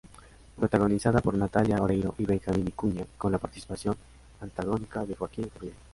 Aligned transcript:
Protagonizada 0.57 1.21
por 1.21 1.37
Natalia 1.37 1.79
Oreiro 1.79 2.15
y 2.17 2.25
Benjamín 2.25 2.65
Vicuña, 2.65 3.05
con 3.19 3.31
la 3.31 3.37
participación 3.37 3.95
antagónica 4.41 5.05
de 5.05 5.15
Joaquín 5.15 5.47
Furriel. 5.53 5.75